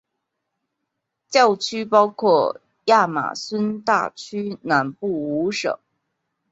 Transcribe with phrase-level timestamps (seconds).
[1.29, 5.77] 教区包括亚马孙大区南部五省。